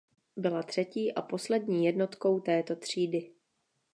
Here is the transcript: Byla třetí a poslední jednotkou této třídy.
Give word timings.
Byla 0.37 0.63
třetí 0.63 1.13
a 1.13 1.21
poslední 1.21 1.85
jednotkou 1.85 2.39
této 2.39 2.75
třídy. 2.75 3.31